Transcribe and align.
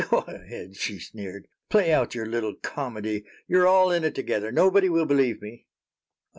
"Go 0.09 0.21
ahead," 0.21 0.77
she 0.77 0.97
sneered. 0.97 1.47
"Play 1.69 1.93
out 1.93 2.15
your 2.15 2.25
little 2.25 2.55
comedy. 2.55 3.23
You're 3.47 3.67
all 3.67 3.91
in 3.91 4.03
it 4.03 4.15
together. 4.15 4.51
Nobody 4.51 4.89
will 4.89 5.05
believe 5.05 5.43
me." 5.43 5.67